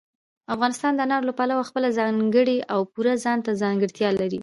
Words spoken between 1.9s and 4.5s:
ځانګړې او پوره ځانته ځانګړتیا لري.